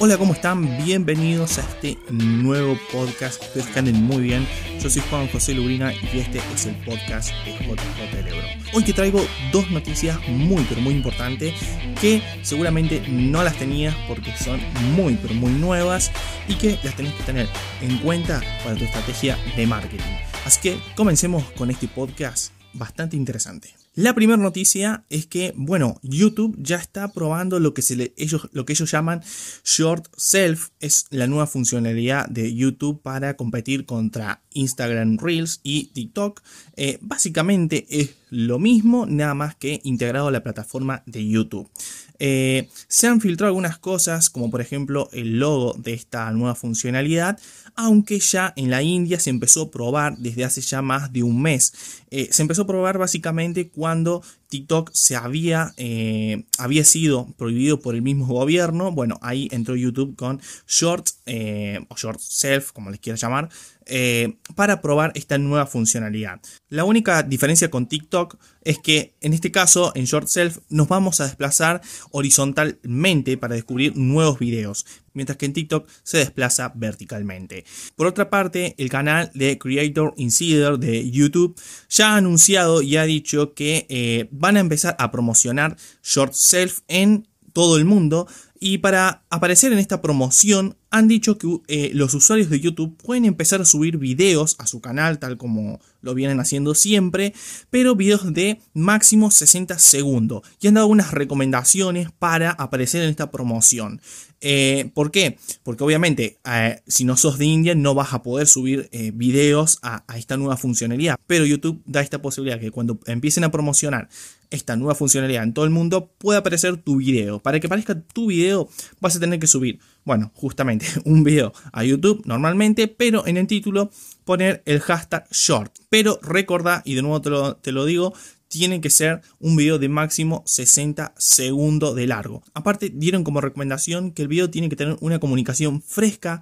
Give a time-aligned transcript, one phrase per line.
[0.00, 0.84] Hola, ¿cómo están?
[0.84, 3.42] Bienvenidos a este nuevo podcast.
[3.42, 4.46] Espero que anden muy bien.
[4.80, 8.46] Yo soy Juan José Lubrina y este es el podcast de JJ Lebro.
[8.74, 11.52] Hoy te traigo dos noticias muy, pero muy importantes
[12.00, 14.60] que seguramente no las tenías porque son
[14.94, 16.12] muy, pero muy nuevas
[16.46, 17.48] y que las tenés que tener
[17.82, 20.14] en cuenta para tu estrategia de marketing.
[20.46, 23.74] Así que comencemos con este podcast bastante interesante.
[23.98, 27.82] La primera noticia es que, bueno, YouTube ya está probando lo que,
[28.16, 29.24] ellos, lo que ellos llaman
[29.64, 30.68] Short Self.
[30.78, 36.42] Es la nueva funcionalidad de YouTube para competir contra Instagram Reels y TikTok.
[36.76, 41.70] Eh, básicamente es lo mismo, nada más que integrado a la plataforma de YouTube.
[42.18, 47.38] Eh, se han filtrado algunas cosas, como por ejemplo el logo de esta nueva funcionalidad,
[47.76, 51.40] aunque ya en la India se empezó a probar desde hace ya más de un
[51.40, 51.72] mes.
[52.10, 57.94] Eh, se empezó a probar básicamente cuando TikTok se había, eh, había sido prohibido por
[57.94, 58.92] el mismo gobierno.
[58.92, 63.50] Bueno, ahí entró YouTube con Short eh, o Short Self, como les quiera llamar,
[63.86, 66.40] eh, para probar esta nueva funcionalidad.
[66.68, 71.20] La única diferencia con TikTok es que en este caso, en Short Self, nos vamos
[71.20, 74.84] a desplazar horizontalmente para descubrir nuevos videos,
[75.18, 77.64] mientras que en TikTok se desplaza verticalmente.
[77.96, 83.02] Por otra parte, el canal de Creator Insider de YouTube ya ha anunciado y ha
[83.02, 88.28] dicho que van a empezar a promocionar Short Self en todo el mundo
[88.60, 93.24] y para aparecer en esta promoción han dicho que eh, los usuarios de YouTube pueden
[93.24, 97.34] empezar a subir videos a su canal tal como lo vienen haciendo siempre,
[97.70, 103.30] pero videos de máximo 60 segundos y han dado unas recomendaciones para aparecer en esta
[103.30, 104.00] promoción.
[104.40, 105.36] Eh, ¿Por qué?
[105.64, 110.04] Porque obviamente eh, si no sos de India no vas a poder subir videos a,
[110.16, 114.08] esta nueva funcionalidad, pero YouTube da esta posibilidad que cuando empiecen a promocionar
[114.50, 117.40] esta nueva funcionalidad en todo el mundo puede aparecer tu video.
[117.40, 118.68] Para que aparezca tu video
[119.00, 123.46] vas a tener que subir, bueno, justamente un video a YouTube normalmente, pero en el
[123.46, 123.90] título
[124.24, 125.70] poner el hashtag short.
[125.90, 128.14] Pero recuerda, y de nuevo te lo, te lo digo,
[128.48, 132.42] tiene que ser un video de máximo 60 segundos de largo.
[132.54, 136.40] Aparte, dieron como recomendación que el video tiene que tener una comunicación fresca,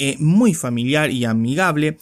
[0.00, 1.98] eh, muy familiar y amigable.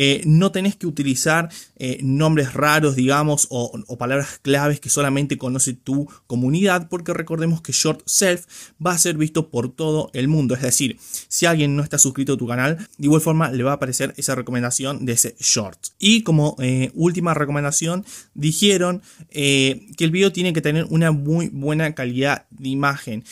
[0.00, 5.72] Eh, no tenés que utilizar eh, nombres raros, digamos, o, palabras claves que solamente conoce
[5.72, 8.44] tu comunidad, porque recordemos que Short Self
[8.84, 10.54] va a ser visto por todo el mundo.
[10.54, 13.72] Es decir, si alguien no está suscrito a tu canal, de igual forma le va
[13.72, 15.78] a aparecer esa recomendación de ese short.
[15.98, 16.56] Y como
[16.94, 18.04] última recomendación,
[18.34, 23.24] dijeron que el video tiene que tener una muy buena calidad de imagen.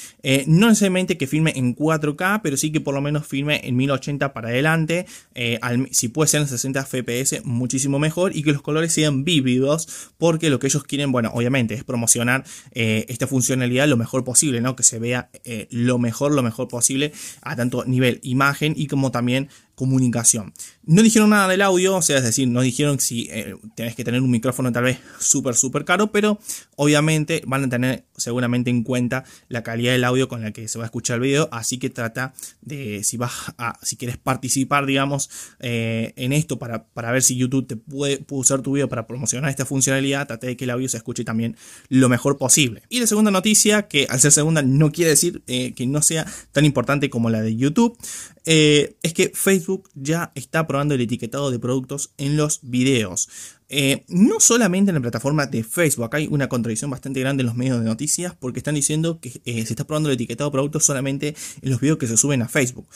[0.48, 4.05] no necesariamente que filme en 4K, pero sí que por lo menos filme en 1080
[4.32, 5.58] para adelante, eh,
[5.90, 10.50] si puede ser en 60 fps, muchísimo mejor y que los colores sean vívidos, porque
[10.50, 14.76] lo que ellos quieren, bueno, obviamente es promocionar eh, esta funcionalidad lo mejor posible, ¿no?
[14.76, 17.12] Que se vea eh, lo mejor, lo mejor posible
[17.42, 20.54] a tanto nivel imagen y como también comunicación.
[20.84, 24.04] No dijeron nada del audio, o sea, es decir, no dijeron si eh, tenés que
[24.04, 26.40] tener un micrófono tal vez súper, súper caro, pero
[26.76, 30.78] obviamente van a tener seguramente en cuenta la calidad del audio con la que se
[30.78, 32.32] va a escuchar el video, así que trata
[32.62, 35.28] de, si vas a, si quieres participar, digamos,
[35.60, 39.50] eh, en esto para, para, ver si YouTube te puede, usar tu video para promocionar
[39.50, 41.54] esta funcionalidad, trate de que el audio se escuche también
[41.90, 42.82] lo mejor posible.
[42.88, 46.26] Y la segunda noticia, que al ser segunda no quiere decir eh, que no sea
[46.52, 47.98] tan importante como la de YouTube,
[48.46, 53.28] es que Facebook ya está probando el etiquetado de productos en los videos.
[53.68, 57.46] Eh, no solamente en la plataforma de Facebook, acá hay una contradicción bastante grande en
[57.46, 60.52] los medios de noticias porque están diciendo que eh, se está probando el etiquetado de
[60.52, 62.86] productos solamente en los videos que se suben a Facebook.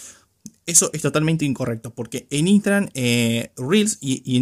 [0.67, 4.37] Eso es totalmente incorrecto porque en Instagram, eh, Reels y,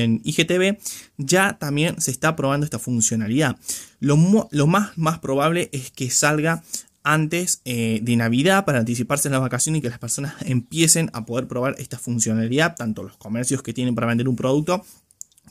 [0.00, 0.78] en, IGTV
[1.18, 3.56] ya también se está probando esta funcionalidad.
[4.00, 6.64] Lo, más probable es que salga
[7.08, 11.24] antes eh, de Navidad para anticiparse en las vacaciones y que las personas empiecen a
[11.24, 14.84] poder probar esta funcionalidad, tanto los comercios que tienen para vender un producto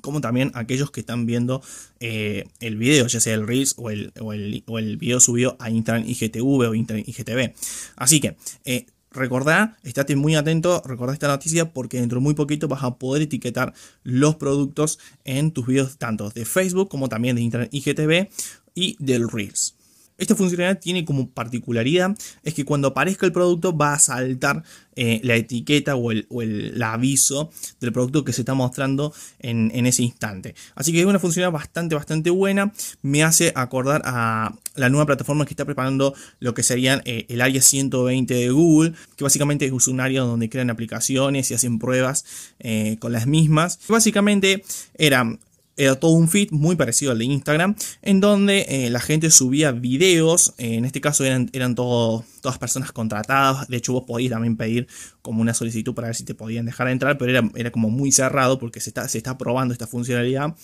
[0.01, 1.63] como también aquellos que están viendo
[1.99, 4.31] eh, el video, ya sea el Reels o el, o
[4.78, 7.55] el, video subido a Instagram IGTV o Instagram IGTV.
[7.96, 12.67] Así que eh, recordá, estate muy atento, recordá esta noticia porque dentro de muy poquito
[12.67, 13.73] vas a poder etiquetar
[14.03, 18.29] los productos en tus videos tanto de Facebook como también de Instagram IGTV
[18.76, 19.77] y del Reels.
[20.17, 24.64] Esta funcionalidad tiene como particularidad es que cuando aparezca el producto va a saltar
[24.96, 30.55] eh, la etiqueta o, el, aviso del producto que se está mostrando en, ese instante.
[30.73, 32.73] Así que es una funcionalidad bastante, bastante buena.
[33.03, 37.41] Me hace acordar a la nueva plataforma que está preparando lo que serían eh, el
[37.41, 42.25] área 120 de Google, que básicamente es un área donde crean aplicaciones y hacen pruebas
[42.59, 43.79] eh, con las mismas.
[43.87, 44.64] Básicamente
[44.96, 45.37] era
[45.78, 49.72] era todo un feed muy parecido al de Instagram, en donde eh, la gente subía
[49.72, 54.58] videos, eh, en este caso eran, eran todas personas contratadas, de hecho vos podías también
[54.58, 54.88] pedir
[55.22, 58.12] como una solicitud para ver si te podían dejar entrar, pero era, era como muy
[58.12, 60.56] cerrado porque se está, se está probando esta funcionalidad.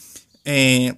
[0.46, 0.96] Eh,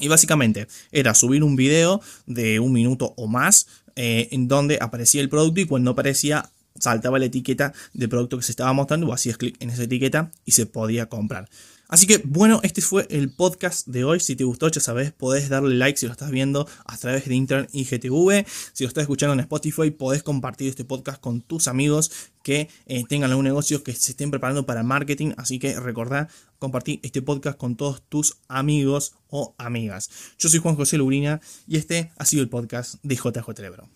[0.00, 3.66] y básicamente era subir un video de un minuto o más
[4.00, 8.52] en donde aparecía el producto y cuando aparecía saltaba la etiqueta del producto que se
[8.52, 11.48] estaba mostrando, o hacías clic en esa etiqueta y se podía comprar.
[11.88, 14.20] Así que bueno, este fue el podcast de hoy.
[14.20, 17.34] Si te gustó, ya sabes, podés darle like si lo estás viendo a través de
[17.34, 18.44] Internet y GTV.
[18.74, 22.12] Si lo estás escuchando en Spotify, podés compartir este podcast con tus amigos
[22.42, 25.32] que eh, tengan algún negocio que se estén preparando para marketing.
[25.38, 30.10] Así que recordá compartir este podcast con todos tus amigos o amigas.
[30.38, 33.88] Yo soy Juan José Lubrina y este ha sido el podcast de JJ.